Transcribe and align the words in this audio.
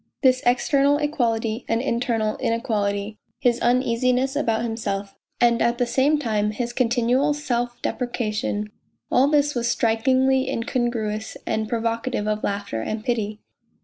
This 0.23 0.41
external 0.47 0.97
equality 0.97 1.63
and 1.67 1.79
internal 1.79 2.35
inequality, 2.37 3.19
his 3.39 3.61
uneasiness 3.61 4.35
about 4.35 4.63
himself 4.63 5.13
and 5.39 5.61
at 5.61 5.77
the 5.77 5.85
same 5.85 6.17
time 6.17 6.49
his 6.49 6.73
continual 6.73 7.35
self 7.35 7.79
depreciation 7.83 8.71
all 9.11 9.27
this 9.27 9.53
was 9.53 9.67
strikingly 9.69 10.47
incon 10.47 10.89
gruous 10.89 11.37
and 11.45 11.69
provocative 11.69 12.27
of 12.27 12.43
laughter 12.43 12.81
and 12.81 13.05
pity. 13.05 13.41